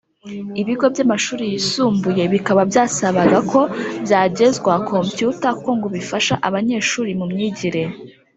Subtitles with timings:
[0.61, 3.61] ibigo byamashuri yisumbuye bikaba byasabaga ko
[4.05, 7.83] byagezwa computer kuko ngo bifasha abanyeshuri mu myigire